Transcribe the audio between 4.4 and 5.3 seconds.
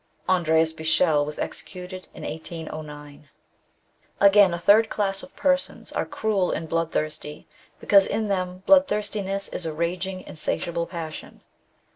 a third class